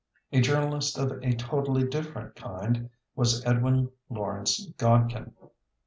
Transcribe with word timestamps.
A 0.31 0.41
journalist 0.41 0.97
of 0.97 1.11
a 1.21 1.35
totally 1.35 1.87
different 1.87 2.35
kind 2.35 2.89
was 3.15 3.45
Edwin 3.45 3.91
Lawrence 4.09 4.65
Godkin. 4.79 5.33